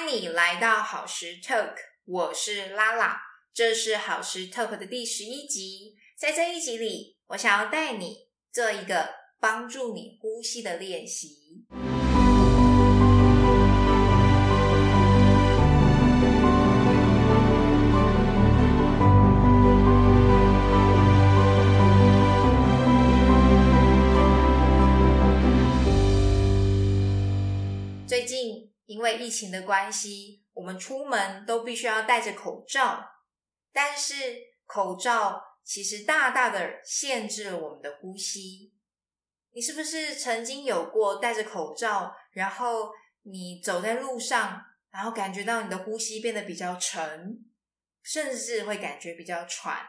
[0.00, 1.74] 欢迎你来到好时 Talk，
[2.04, 3.20] 我是拉拉，
[3.52, 5.96] 这是好时 Talk 的第十一集。
[6.16, 9.08] 在这一集里，我想要带你做一个
[9.40, 11.66] 帮助你呼吸的练习。
[28.06, 33.06] 最近因为疫情的关系，我们出门都必须要戴着口罩，
[33.70, 34.14] 但是
[34.64, 38.72] 口罩其实大大的限制了我们的呼吸。
[39.52, 42.88] 你是不是曾经有过戴着口罩，然后
[43.24, 47.44] 你走在路上，然后感觉到你的呼吸变得比较沉，
[48.02, 49.86] 甚至会感觉比较喘？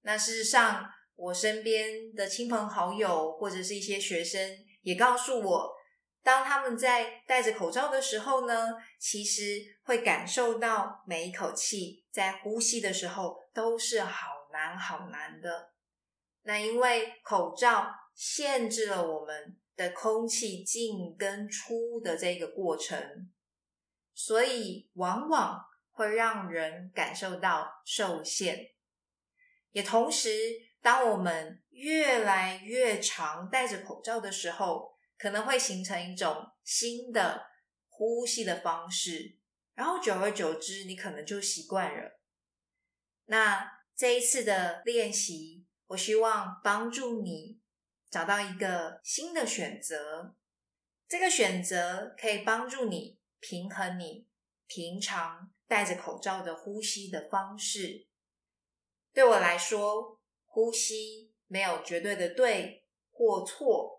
[0.00, 5.77] 那事实上，我身边的亲朋好友或者是一些学生也告诉我。
[6.28, 9.42] 当他们在戴着口罩的时候呢，其实
[9.84, 15.72] 会感受到每一口气在呼吸的时候都是好难好难的。
[16.42, 23.32] 那因为口罩限制了我们的空气进跟出的这个过程，
[24.12, 25.58] 所以往往
[25.92, 28.66] 会让人感受到受限。
[29.70, 30.28] 也同时，
[30.82, 37.48] 当我们越来越常戴着口罩的时候，可能会形成一种新的
[37.88, 39.36] 呼吸的方式，
[39.74, 42.20] 然后久而久之，你可能就习惯了。
[43.26, 47.60] 那这一次的练习，我希望帮助你
[48.08, 50.36] 找到一个新的选择。
[51.08, 54.28] 这个选择可以帮助你平衡你
[54.66, 58.06] 平常戴着口罩的呼吸的方式。
[59.12, 63.97] 对我来说，呼吸没有绝对的对或错。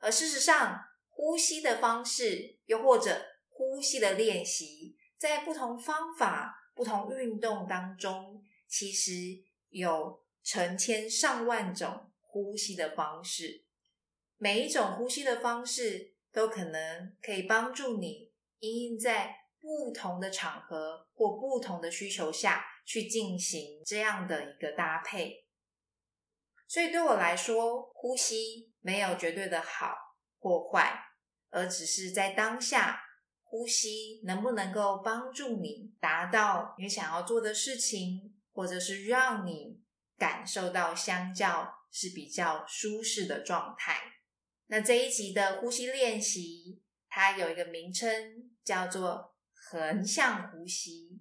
[0.00, 9.12] 而事实上，呼吸的方式，又或者呼吸的练习，在不同方法、不同运动当中，其实
[9.68, 13.66] 有成千上万种呼吸的方式。
[14.38, 25.44] 每一种呼吸的方式，都可能可以帮助你，因应在不同的场合或不同的需求下去进行这样的一个搭配。
[26.66, 29.94] 所以对我来说，呼吸没有绝对的好
[30.38, 30.98] 或坏，
[31.50, 33.00] 而只是在当下，
[33.42, 39.80] 呼吸能不能够帮助你达到你想要做的事情，或者是让你
[40.16, 44.00] 感受到相较是比较舒适的状态。
[44.66, 51.20] 那这一集的呼吸练习，它有一个名称叫做横向呼吸。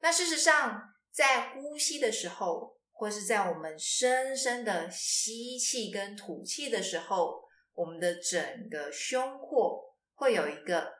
[0.00, 7.42] 那事实上，在呼吸的时候，或是在我们深深的吸气跟吐气的时候，
[7.74, 10.92] 我们的整个胸廓会有一个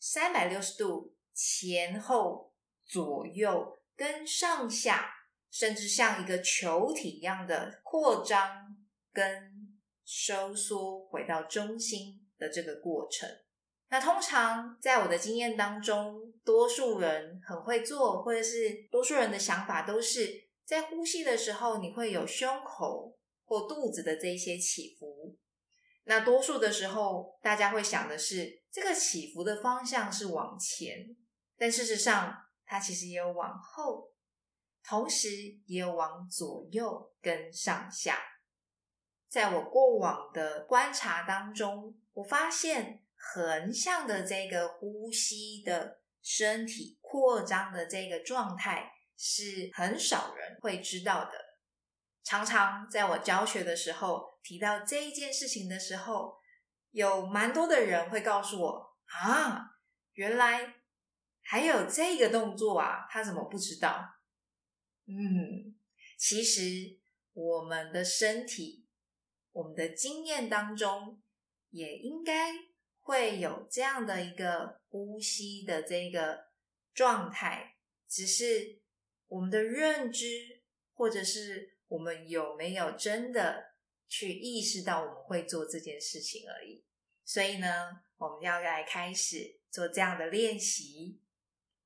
[0.00, 2.52] 三百六十度前后
[2.84, 5.12] 左右跟上下，
[5.48, 8.76] 甚至像一个球体一样的扩张
[9.12, 13.28] 跟收缩，回到中心的这个过程。
[13.90, 20.43] 那通常在我的经验当中，多数人很会做，或者是多数人的想法都是。
[20.64, 25.36] 在呼吸的时候，你会有胸口或肚子的这些起伏。
[26.04, 31.16] 那多数的时候，大家会想的是，这个起伏的方向是往前，
[31.56, 32.34] 但事实上，
[32.66, 34.10] 它其实也有往后，
[34.82, 35.28] 同时
[35.66, 38.18] 也有往左右跟上下。
[39.28, 48.93] 在我过往的观察当中，我发现横向的这个呼吸的身体扩张的这个状态。
[49.16, 51.32] 是很少人会知道的。
[52.22, 56.38] 常常在我教学的时候提到这一件事情的时候，
[56.90, 59.76] 有蛮多的人会告诉我：“啊，
[60.14, 60.76] 原来
[61.42, 64.08] 还有这个动作啊，他怎么不知道？”
[65.06, 65.76] 嗯，
[66.16, 66.98] 其实
[67.34, 68.86] 我们的身体、
[69.52, 71.22] 我们的经验当中，
[71.68, 72.52] 也应该
[73.02, 76.46] 会有这样的一个呼吸的这个
[76.94, 77.76] 状态，
[78.08, 78.82] 只是。
[79.34, 83.72] 我们的认知，或者是我们有没有真的
[84.08, 86.84] 去意识到我们会做这件事情而已。
[87.24, 87.68] 所以呢，
[88.16, 91.18] 我们要来开始做这样的练习。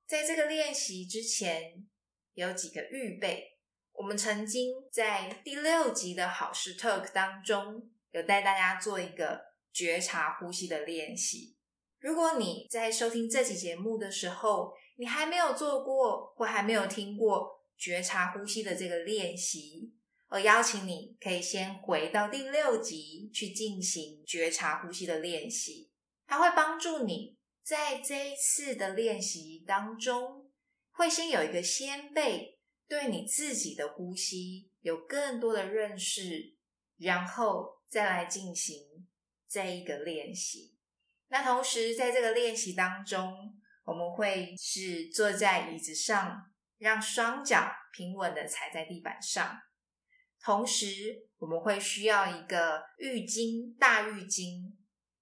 [0.05, 1.87] 在这个练习之前，
[2.35, 3.57] 有几个预备。
[3.93, 9.41] 我们曾经在第六集的好事 talk 当中，有带大家做一个
[9.73, 11.55] 觉察呼吸的练习。
[11.97, 19.93] 如果你在收听这期节目的时候，你还没有做过或还没有听过觉察呼吸的这个练习，
[20.27, 25.89] 我邀请你可以先回到第六集去进行觉察呼吸的练习，
[26.27, 30.51] 它会帮助你在这一次的练习当中，
[30.91, 36.57] 会先有一个先辈对你自己的呼吸有更多的认识，
[36.97, 39.07] 然后再来进行
[39.47, 40.75] 这一个练习。
[41.29, 43.58] 那同时，在这个练习当中，
[43.89, 46.45] 我们会是坐在椅子上，
[46.77, 49.59] 让双脚平稳的踩在地板上。
[50.39, 54.71] 同时，我们会需要一个浴巾，大浴巾，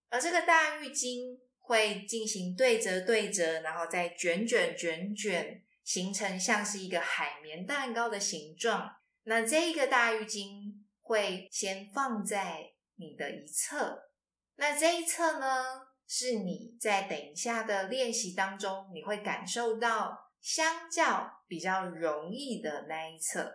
[0.09, 8.97] 而这个大浴巾会进行对折、对折，然后再卷卷、卷卷，形成像是一个海绵蛋糕的形状。
[9.23, 14.09] 那这一个大浴巾会先放在你的一侧，
[14.57, 15.86] 那这一侧呢？
[16.07, 23.53] 是你在等一下的练习当中，你会感受到相较比较容易的那一侧。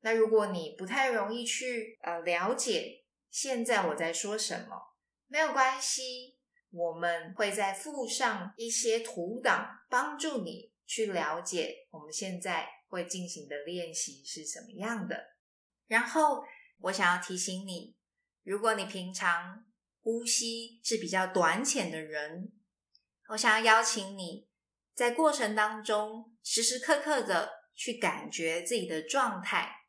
[0.00, 4.76] 那如果你不太容易去呃了解现在我在说什么，
[5.26, 6.38] 没有关系，
[6.70, 15.34] 我们会再附上一些图档，帮助你去了解我们现在会进行的练习是什么样的。
[15.86, 16.44] 然后
[16.78, 17.96] 我想要提醒你，
[18.42, 19.66] 如果你平常
[20.04, 22.52] 呼吸是比较短浅的人，
[23.30, 24.46] 我想要邀请你
[24.94, 29.86] 在过程当中时时刻刻的去感觉自己的状态。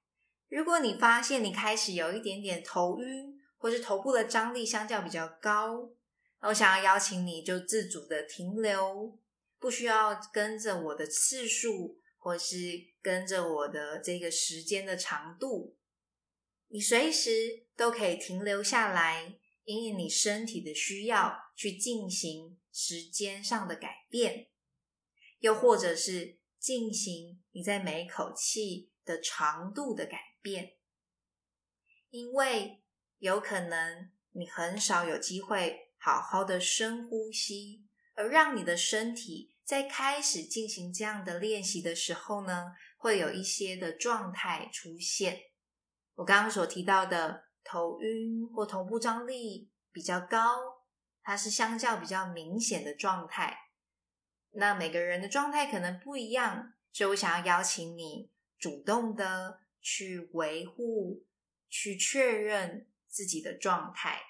[0.47, 5.91] 如果你发现你开始有一点点头晕，或是头部的张力相较比较高，
[6.39, 9.19] 我想要邀请你就自主的停留，
[9.59, 12.55] 不需要跟着我的次数，或是
[13.01, 15.75] 跟着我的这个时间的长度，
[16.69, 19.39] 你随时都可以停留下来。
[19.65, 24.47] 因为你身体的需要去进行时间上的改变，
[25.39, 30.75] 又或者是进行你在每一口气的长度的改变，
[32.11, 32.83] 因为
[33.17, 45.41] 有可能你很少有机会好好的深呼吸，而让你的身体在开始进行这样的练习的时候呢，会有一些的状态出现。
[46.13, 47.45] 我刚刚所提到的。
[47.65, 50.39] 头晕或头部张力比较高，
[51.21, 53.57] 它是相较比较明显的状态。
[54.51, 61.25] 那每个人的状态可能不一样，所以我想要邀请你主动的去维护、
[61.69, 64.21] 去确认自己的状态，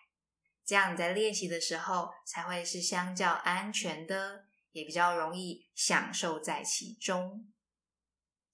[0.66, 7.52] 这样你在练习的时候才会是相较安全的，也比较容易享受在其中。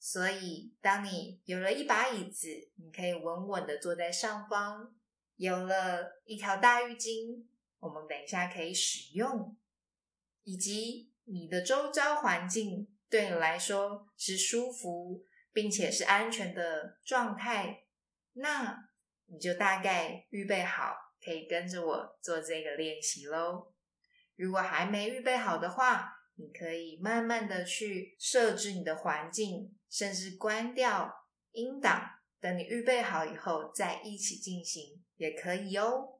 [0.04, 4.92] 所以，当你有了一把椅子，你可以稳稳的坐在上方；
[5.36, 7.46] 有了一条大浴巾，
[7.80, 9.56] 我们等一下可以使用；
[10.42, 17.84] 以及你的周遭环境对你来说是舒服并且是安全的状态，
[18.34, 18.90] 那
[19.28, 23.72] 你就大概预备好，可以跟着我做这个练习喽。
[24.36, 36.20] 如果还没预备好的话，你可以慢慢的去设置你的环境，甚至关掉音档，等你预备好以后再一起进行也可以哦。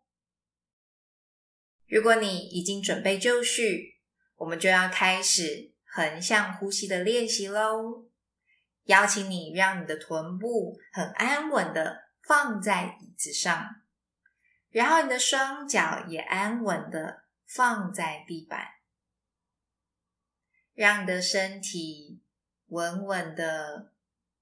[1.88, 4.00] 如果你已经准备就绪，
[4.36, 8.08] 我们就要开始横向呼吸的练习喽。
[8.86, 13.82] 邀请你让你的臀部很安稳的放在椅子上，
[14.70, 18.68] 然后你的双脚也安稳的放在地板。
[20.74, 22.22] 让你的身体
[22.68, 23.92] 稳稳的、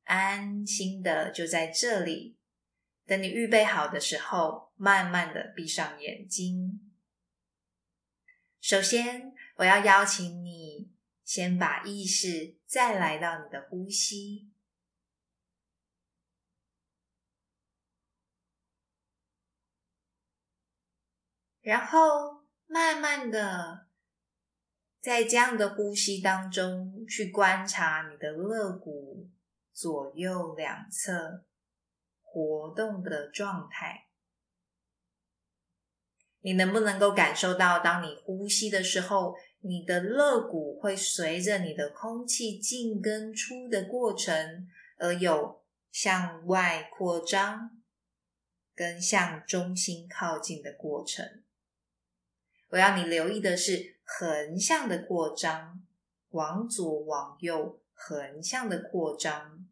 [0.04, 2.38] 安心的就在这里。
[3.06, 6.94] 等你预备好的时候，慢慢的闭上眼睛。
[8.62, 10.92] 首先，我要邀请你
[11.24, 14.52] 先把意识再来到你的呼吸，
[21.62, 23.89] 然后慢慢的。
[25.02, 29.30] 在这样的呼吸当中，去观察你的肋骨
[29.72, 31.46] 左右两侧
[32.22, 34.08] 活动的状态。
[36.42, 47.82] 你能不能够感受到，当你呼吸的时候，你的肋骨会随着你的空气进跟出的过程，而有向外扩张
[48.74, 51.44] 跟向中心靠近的过程？
[52.70, 54.00] 我要你留意的是。
[54.12, 55.86] 横向的扩张，
[56.30, 59.70] 往左往右，横向的扩张。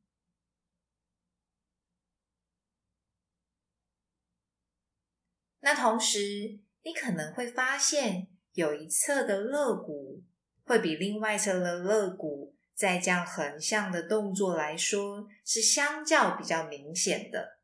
[5.62, 10.24] 那同时，你可能会发现，有一侧的肋骨
[10.64, 17.58] 会比另外一侧的肋骨，在这样横向的动作来说，是相较比较明显的。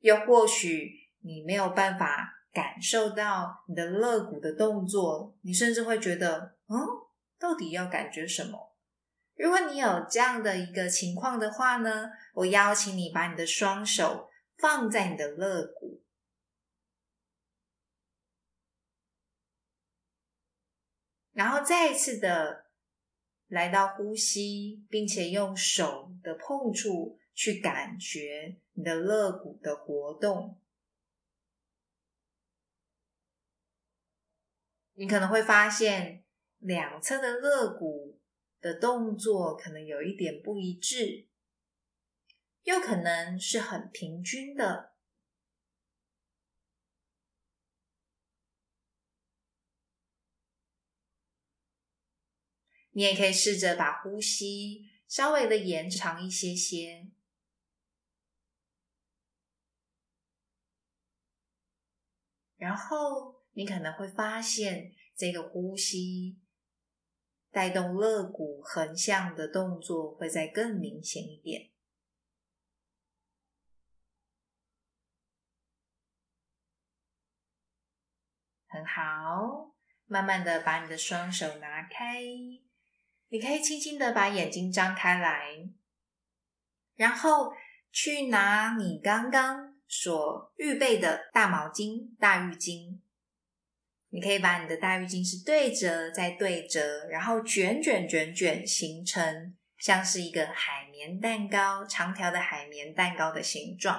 [0.00, 2.38] 又或许你没有办法。
[2.54, 6.76] 感受到你的肋骨的动作，你甚至会觉得，嗯，
[7.38, 8.74] 到底要感觉什么？
[9.36, 16.02] 如果你有这样的一个情况的话呢，我邀请你把你的双手放在你的肋骨，
[21.32, 22.66] 然后再一次的
[23.48, 30.58] 来到呼吸，并且用手的碰触去感觉你的肋骨的活动。
[34.94, 36.24] 你可能会发现
[36.58, 38.20] 两侧的肋骨
[38.60, 41.28] 的动作可能有一点不一致，
[42.62, 44.92] 又可能是很平均的。
[52.92, 57.10] 你也可以试着把呼吸稍微的延长一些些，
[62.56, 63.41] 然后。
[63.54, 66.38] 你可能会发现，这个呼吸
[67.50, 71.70] 带动肋骨横向的动作会再更明显一点。
[78.66, 79.74] 很好，
[80.06, 82.22] 慢慢的把你的双手拿开，
[83.28, 85.68] 你可以轻轻的把眼睛张开来，
[86.94, 87.52] 然后
[87.90, 92.98] 去拿你刚刚所预备的大毛巾、大浴巾。
[94.14, 103.98] 你可以把你的大浴巾是对折再对折，然后卷卷卷卷，形成像是一个海绵蛋糕，长条的海绵蛋糕的形状。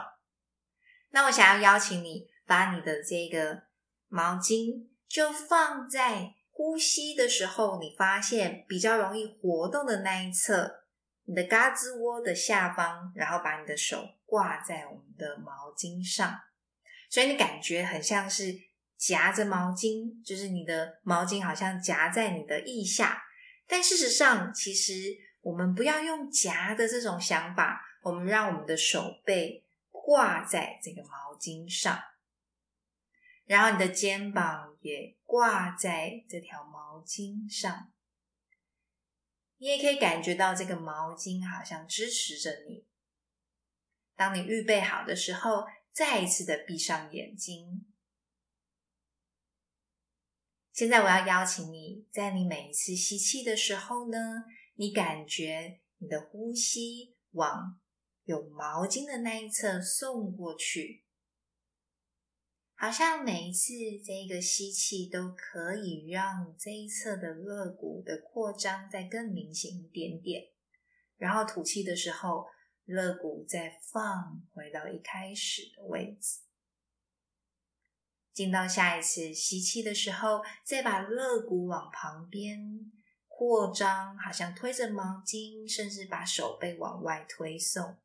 [1.10, 3.64] 那我想要邀请你，把你的这个
[4.08, 10.84] 毛巾就放在呼吸的时候，你发现比较容易活动的那一侧，
[11.24, 16.40] 你的胳肢窝的下方，然后把你的手挂在我们的毛巾上，
[17.10, 18.72] 所以你感觉很像是。
[18.98, 23.22] 夹着毛巾，就是你的毛巾好像夹在你的腋下，
[23.68, 24.94] 但事实上，其实
[25.42, 32.00] 我们不要用夹的这种想法，我们让我们的手背挂在这个毛巾上，
[33.46, 37.92] 然后你的肩膀也挂在这条毛巾上，
[39.58, 42.86] 你也可以感觉到这个毛巾好像支持着你。
[44.16, 47.86] 当你预备好的时候，再一次的闭上眼睛。
[50.74, 54.18] 现在我要邀请你，在你每一次吸气的时候呢，
[54.74, 57.80] 你感觉你的呼吸往
[58.24, 61.04] 有毛巾的那一侧送过去，
[62.74, 63.72] 好像每一次
[64.04, 70.42] 这个吸气都可以让这一侧的肋骨的扩张再更明显一点点，
[71.18, 72.48] 然后吐气的时候，
[72.86, 76.40] 肋骨再放回到一开始的位置。
[78.34, 82.92] 进到下一次吸气的时候，再把肋骨往旁边
[83.28, 88.00] 扩张，好像推着毛巾，甚至把手背往外推送。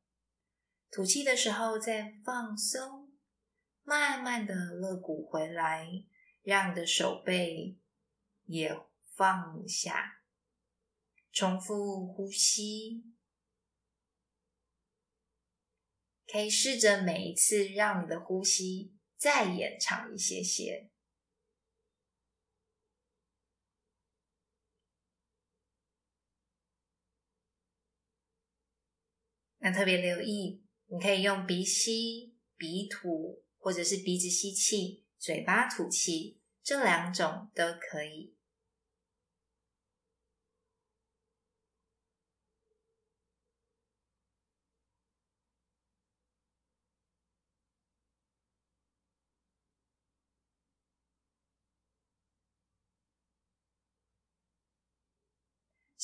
[0.90, 3.12] 吐气的时候再放松，
[3.82, 5.88] 慢慢的肋骨回来，
[6.42, 7.78] 让你的手背
[8.44, 8.78] 也
[9.16, 10.20] 放下。
[11.32, 13.04] 重复呼吸，
[16.26, 18.97] 可以试着每一次让你的呼吸。
[19.18, 20.88] 再延长一些些。
[29.60, 38.37] 那特别留意，你可以用鼻吸、鼻吐，或者是鼻子吸气、嘴巴吐气，这两种都可以。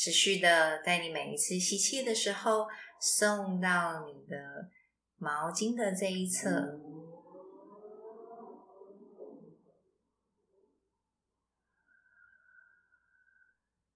[0.05, 2.67] 持续的在你每一次吸气的时候，
[3.01, 4.69] 送到你的
[5.17, 6.79] 毛巾的这一侧。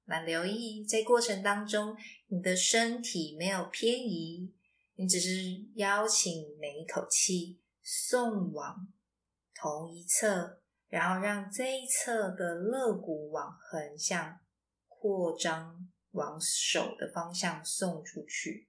[0.07, 1.95] 那留意在过程当中，
[2.29, 4.55] 你的身体没有偏移，
[4.95, 5.29] 你只是
[5.75, 8.89] 邀请每一口气送往
[9.55, 14.41] 同一侧，然后让这一侧的肋骨往横向
[14.87, 15.87] 扩张。
[16.13, 18.69] 往手的方向送出去。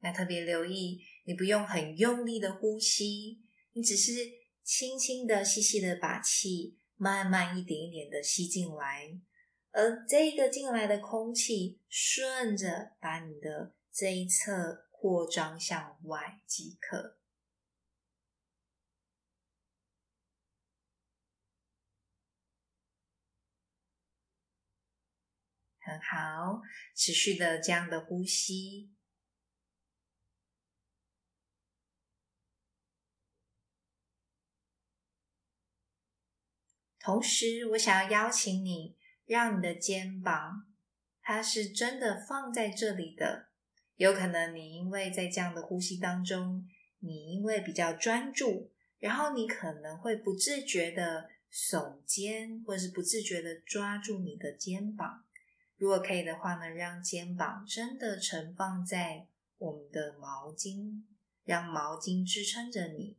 [0.00, 4.12] 那特别留意，你不用很用力的呼吸，你只是
[4.62, 9.18] 轻轻的、细细的把气慢慢一点一点的吸进来，
[9.70, 17.23] 而这个进来的空气顺着把你的这一侧扩张向外即可。
[26.00, 26.62] 好，
[26.94, 28.90] 持续的这样的呼吸。
[36.98, 38.96] 同时，我想要邀请你，
[39.26, 40.66] 让你的肩膀，
[41.20, 43.50] 它是真的放在这里的。
[43.96, 46.66] 有可能你因为在这样的呼吸当中，
[47.00, 55.26] 你因为比较专注，然后你可能会不自觉的耸肩，或者是不自觉的抓住你的肩膀。
[55.76, 59.26] 如果可以的话呢，让肩膀真的盛放在
[59.58, 61.02] 我们的毛巾，
[61.44, 63.18] 让毛巾支撑着你。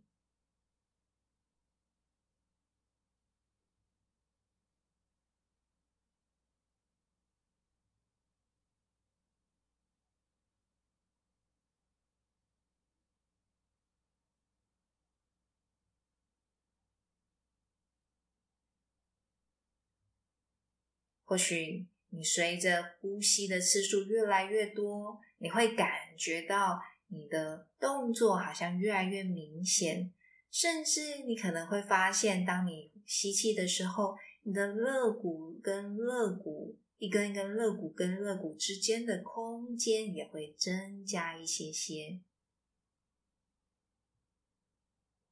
[21.27, 30.13] 或许你随着呼吸的次数越来越多，你会感觉到你的动作好像越来越明显，
[30.49, 42.21] 甚至你可能会发现，当你吸气的时候，你的肋骨跟肋骨一根一根肋骨跟肋骨之间的空间也会增加一些些，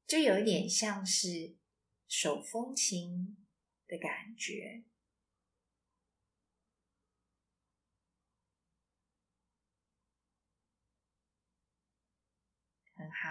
[0.05, 1.53] 就有一点像是
[2.07, 3.37] 手风琴
[3.87, 4.83] 的感觉。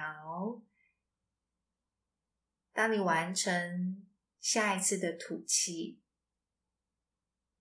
[0.02, 0.60] 好，
[2.72, 4.04] 当你完成
[4.40, 6.00] 下一次的吐气，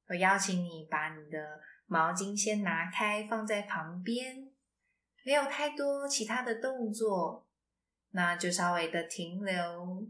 [0.08, 4.52] 我邀请你把你的毛巾先拿开，放在旁边，
[5.24, 7.48] 没有太多其他的动作，
[8.10, 10.10] 那就稍微的停留。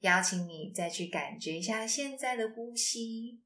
[0.00, 3.40] 邀请你再去感觉一下现在的呼吸，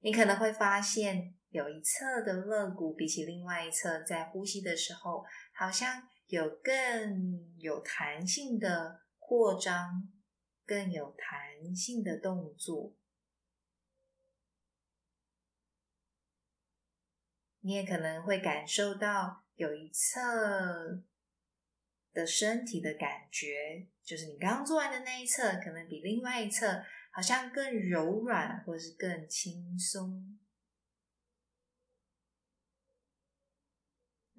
[0.00, 1.37] 你可能会发现。
[1.50, 10.08] 有一侧的肋骨比起另外一侧，在呼吸的时候，好像有更有弹性的扩张，
[10.66, 12.94] 更有弹性的动作。
[17.60, 21.02] 你也可能会感受到有一侧
[22.12, 30.38] 的身体的感觉，就是你刚做完的那一侧，可能比另外一侧好像更柔软，或是更轻松。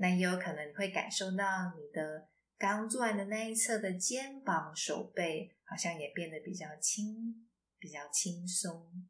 [0.02, 9.06] 那也有可能你会感受到你的刚做完的那一侧的肩膀、手背，好像也变得比较轻、比较轻松。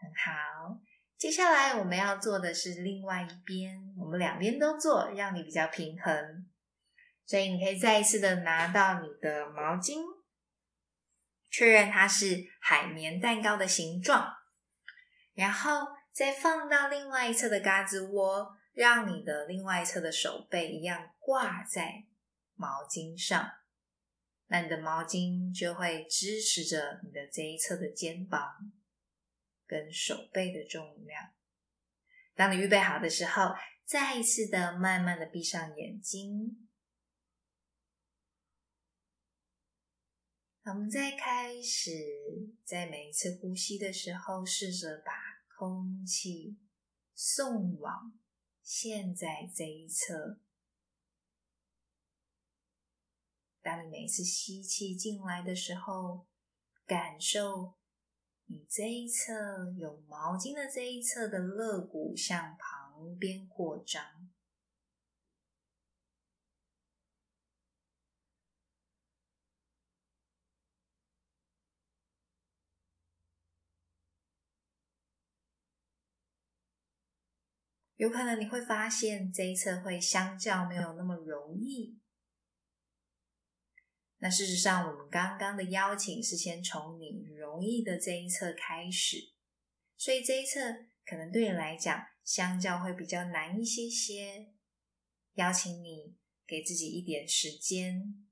[0.00, 0.80] 很好，
[1.18, 6.50] 接下来我们要做的是另外一边，我们两边都做，让你比较平衡。
[7.26, 10.13] 所以你可以再一次的拿到你的毛巾。
[11.56, 14.34] 确认它是海绵蛋糕的形状，
[15.34, 22.06] 然后再放到另外一侧的嘎吱窝，让你的另外一侧的手背一样挂在
[22.56, 23.48] 毛巾上，
[24.48, 28.72] 那你的毛巾就会支持着你的这一侧的肩膀
[29.64, 31.30] 跟手背的重量。
[32.34, 36.63] 当你预备好的时候，再一次的慢慢的闭上眼睛。
[40.66, 41.90] 我们在开始，
[42.64, 45.12] 在每一次呼吸的时候，试着把
[45.58, 46.56] 空气
[47.14, 48.18] 送往
[48.62, 50.40] 现在这一侧。
[53.60, 56.26] 当你每次吸气进来的时候，
[56.86, 57.74] 感受
[58.46, 64.02] 你这一侧有毛巾的这一侧的肋骨向旁边扩张。
[77.96, 81.98] 有可能你会发现这一侧会相较没有那么容易。
[84.18, 89.32] 那事实上，我们刚刚的邀请是先从你容易的这一侧开始，
[89.96, 90.60] 所以这一侧
[91.04, 94.52] 可能对你来讲相较会比较难一些些。
[95.34, 98.24] 邀请你给自己一点时间。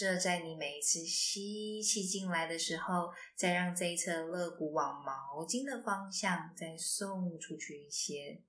[0.00, 8.42] 设在你每一次吸气进来的时候，再让这一侧肋骨往毛巾的方向再送出去一些。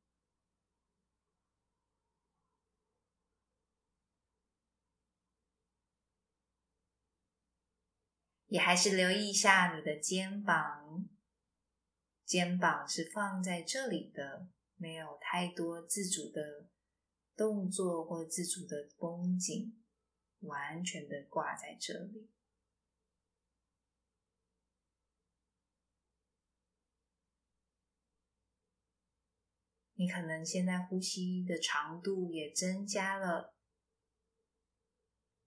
[8.48, 11.06] 也还是留意一下你的肩膀，
[12.26, 16.70] 肩膀是放在这里的，没有太多自主的
[17.36, 19.81] 动作或自主的绷紧。
[20.42, 22.30] 完全的挂在这里，
[29.96, 33.54] 你可能现在呼吸的长度也增加了。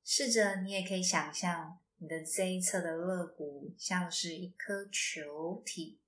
[0.05, 5.99] 试着，你也可以想象你的这一侧的肋骨像是一颗球体。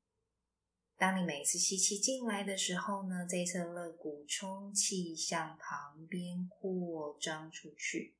[0.98, 8.15] 当你每次吸气进来的时候呢，这一侧肋骨充气向旁边扩张出去。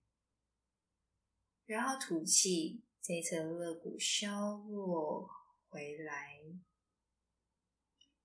[1.66, 5.28] 然后吐气，这一侧肋骨消弱
[5.68, 6.40] 回来。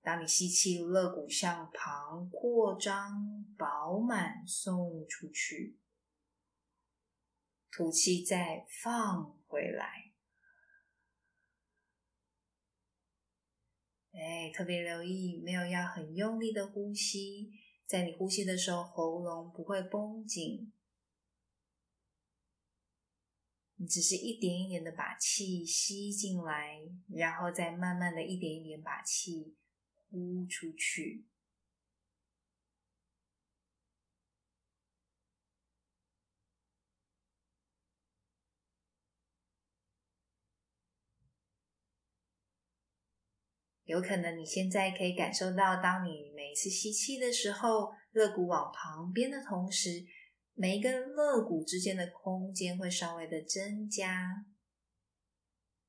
[0.00, 5.76] 当你吸气，肋骨向旁扩张、饱满送出去；
[7.70, 10.12] 吐气再放回来。
[14.12, 17.50] 哎，特别留意，没有要很用力的呼吸，
[17.86, 20.72] 在你呼吸的时候，喉咙不会绷紧。
[23.82, 29.56] 你只是一点一点的把气吸进来，然后再慢慢的一点一点把气
[30.08, 31.26] 呼出去。
[43.84, 50.06] 有可能你现在可以感受到，当你每一次吸气的时候，肋骨往旁边的同时。
[50.54, 54.44] 每一根肋骨之间的空间会稍微的增加，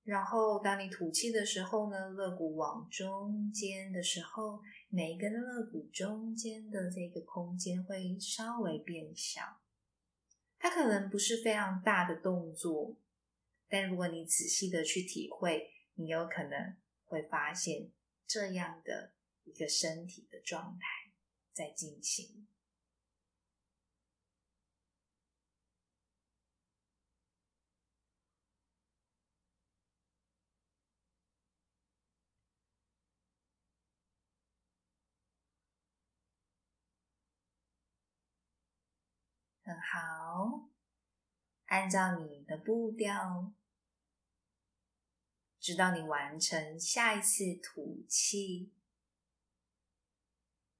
[0.03, 9.41] 然后当你吐气的时候呢，肋骨往中间的时候，每一根肋骨中间的这个空间会稍微变小。
[10.57, 12.97] 它可能不是非常大的动作，
[13.67, 17.91] 但如果你仔细的去体会，你有可能会发现
[18.25, 19.11] 这样的
[19.43, 21.11] 一个身体的状态
[21.51, 22.47] 在进行。
[39.63, 40.69] 很好，
[41.67, 43.53] 按照你的步调，
[45.57, 48.73] 直到你完成下一次吐气，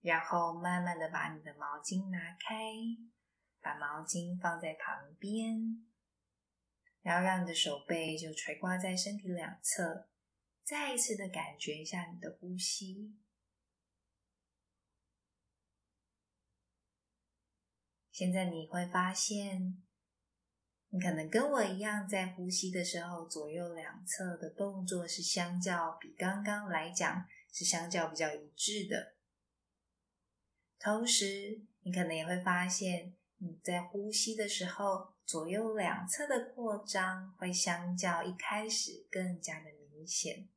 [0.02, 2.74] 然后慢慢的把你的毛巾拿开，
[3.62, 5.88] 把毛巾放在旁边，
[7.02, 10.10] 然后让你的手背就垂挂在身体两侧，
[10.62, 13.18] 再一次的感觉一下你的呼吸。
[18.14, 19.82] 现在你会发现，
[20.90, 29.16] 你可能跟我一样，在呼吸的时候，左右两侧的动作是相较比刚刚来讲是相较比较一致的。
[30.80, 40.48] 同时，你可能也会发现，你在呼吸的时候，左右两侧的扩张会相较一开始更加的明显。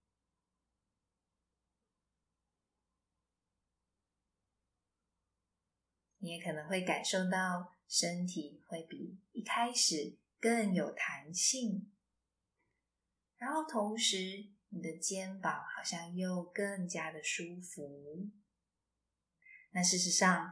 [6.26, 11.88] 你也可能会感受到身体会比一开始更有弹性，
[13.36, 18.26] 然后同时你的肩膀好像又更加的舒服。
[19.70, 20.50] 那事实上，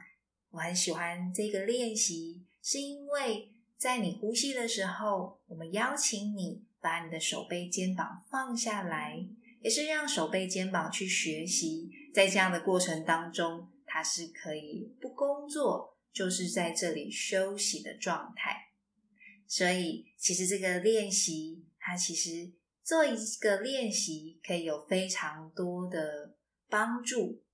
[0.51, 9.27] 我很喜欢这个练习，是因为在你呼吸的时候，我们邀请你把你的手背、肩膀放下来，
[9.61, 13.73] 也是让手背、肩膀去学习，在这样的过程当中。
[13.95, 18.73] 它是可以不工作，就是在这里休息的状态。
[19.47, 22.53] 所以，其实这个练习，它其实
[22.83, 26.35] 做一个练习，可以有非常多的
[26.69, 27.45] 帮助，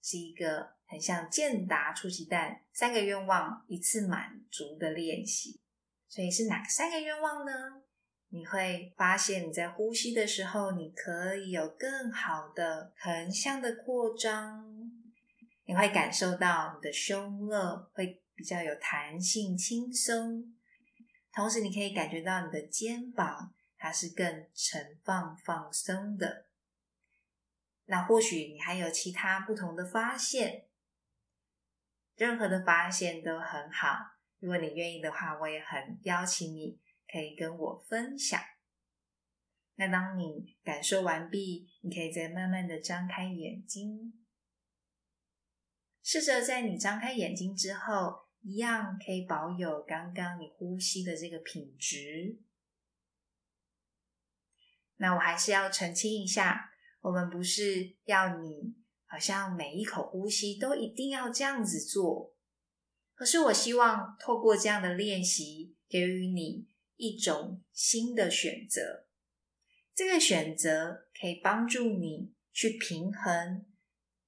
[0.00, 5.60] 是一个很像健达出奇蛋三个愿望一次满足的练习。
[6.08, 7.82] 所以是哪三个愿望呢？
[8.30, 14.79] 你会发现你在呼吸的时候，你可以有更好的横向的扩张。
[15.70, 20.52] 你会感受到你的胸肋会比较有弹性、轻松，
[21.32, 26.48] 同时你可以感觉到你的肩膀它是更沉放、放松的。
[27.84, 30.66] 那或许你还有其他不同的发现，
[32.16, 33.96] 任何的发现都很好。
[34.40, 38.40] 如果你愿意的话，我也很邀请你可以跟我分享。
[39.76, 44.12] 那当你感受完毕，你可以再慢慢的张开眼睛，
[46.02, 52.38] 试着在你张开眼睛之后，一样可以保有刚刚你呼吸的这个品质。
[54.96, 58.74] 那我还是要澄清一下，我们不是要你
[59.06, 62.34] 好像每一口呼吸都一定要这样子做，
[63.14, 69.06] 可是我希望透过这样的练习，给予你一种新的选择。
[69.94, 73.64] 这个选择可以帮助你去平衡。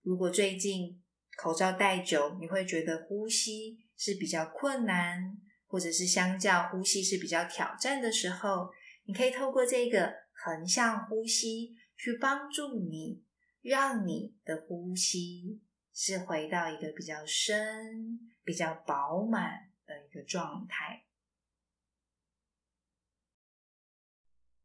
[0.00, 1.01] 如果最近
[1.36, 8.70] 口罩戴久，你会觉得呼吸是比较困难，或者是相较呼吸是比较挑战的时候，
[9.04, 13.22] 你可以透过这个横向呼吸去帮助你，
[13.60, 15.60] 让你的呼吸
[15.92, 21.04] 是回到一个比较深、比较饱满的一个状态。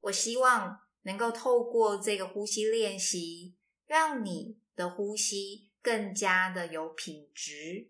[0.01, 0.81] 我希望。
[1.03, 7.89] 能够透过这个呼吸练习，让你的呼吸更加的有品质。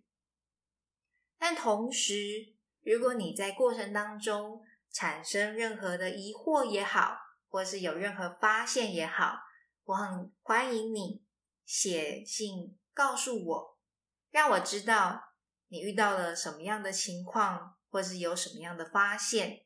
[1.39, 9.39] 但同时，如果你在过程当中产生任何的疑惑也好，或是有任何发现也好，
[9.85, 11.23] 我很欢迎你
[11.65, 13.79] 写信告诉我，
[14.29, 15.33] 让我知道
[15.69, 19.65] 你遇到了什么样的情况，或是有什么样的发现。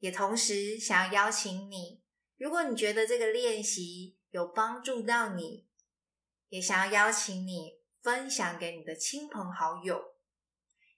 [0.00, 2.02] 也同时想要邀请你。
[2.36, 5.67] 如果你觉得这个练习有帮助到你，
[6.48, 10.14] 也想要邀请你分享给你的亲朋好友，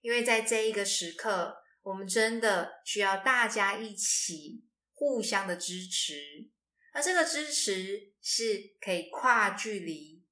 [0.01, 6.51] 因为在这一个时刻，我们真的需要大家一起互相的支持，
[6.93, 10.25] 而这个支持是可以跨距离、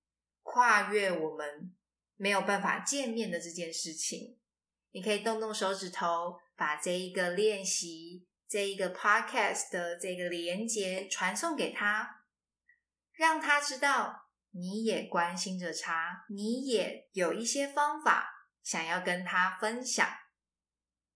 [0.43, 1.75] 跨越我们
[2.17, 4.39] 没有办法见面的这件事情。
[4.93, 8.25] 你可以动动手指头，把这一个练习。
[8.51, 12.25] 这一个 podcast 的这个连接传送给他，
[13.13, 20.09] 让他知道你也关心着他，你也有一些方法想要跟他分享。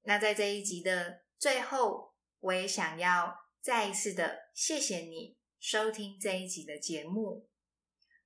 [0.02, 7.48] 那在这一集的最后，我也想要再一次的谢谢你收听这一集的节目。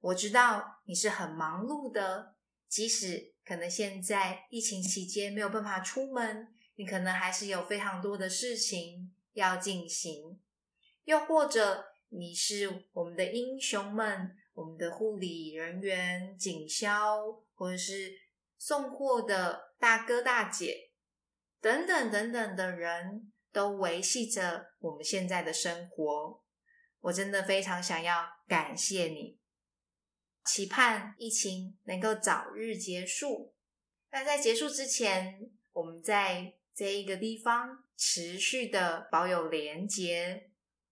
[0.01, 2.35] 我知道你是很忙碌的，
[2.69, 6.53] 即使可能现在疫情期间没有办法出门。
[6.79, 10.39] 你可能还是有非常多的事情要进行，
[11.05, 17.21] 又或者你是我们的英雄们，我们的护理人员、警消，
[17.55, 18.13] 或者是
[18.59, 20.91] 送货的大哥大姐
[21.61, 26.43] 等等等等的人，都维系着我们现在的生活。
[27.01, 29.39] 我真的非常想要感谢你，
[30.45, 33.55] 期盼疫情能够早日结束。
[34.11, 36.55] 那在结束之前，我们在。
[36.79, 40.51] 这一个地方持续的保有连结，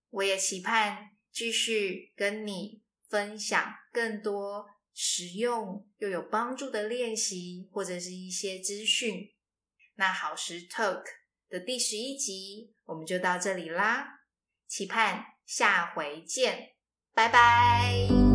[0.09, 2.81] 我也期盼继续跟你
[3.14, 9.33] 分享更多实用又有帮助的练习，或者是一些资讯。
[9.94, 11.05] 那好时 Talk
[11.48, 14.22] 的第十一集我们就到这里啦，
[14.66, 16.74] 期盼下回见，
[17.14, 18.34] 拜拜。